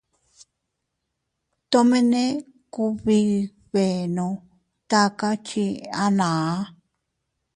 [1.71, 2.23] Tomene
[2.73, 4.27] kubidbenno
[4.89, 5.73] taka chii
[6.05, 6.51] anaa.